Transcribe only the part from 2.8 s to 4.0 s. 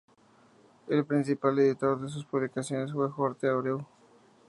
fue Jorge de Abreu.